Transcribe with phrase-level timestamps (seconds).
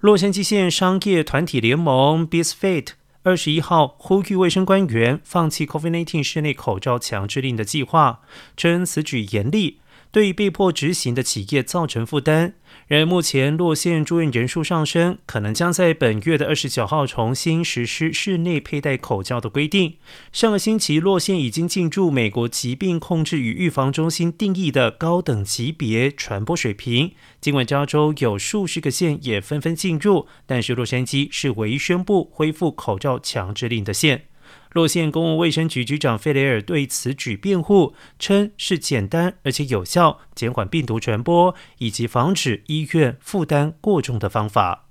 [0.00, 8.20] 洛杉矶县商业团体联盟 b i s f i t 二十一号呼吁卫生官员放弃 COVID-19 室内口罩强制令的计划，
[8.56, 9.80] 称此举严厉。
[10.12, 12.54] 对被迫执行的企业造成负担。
[12.86, 19.96] 然而，目前洛县住院人数上升，可能将在本月的二十九号重新实施室内佩戴口罩的规定。
[20.32, 27.12] 上个星期，洛县已经进驻美国疾病控制与预防中心定义的高等级别传播水平。
[27.40, 34.26] 尽管加州有数十个县也纷纷进入，但是洛杉矶是唯一宣布恢复口罩强制令的县。
[34.72, 44.89] 洛县公共卫生局局长费雷尔对此举辩护，称是简单而且有效减缓病毒传播以及防止医院负担过重的方法。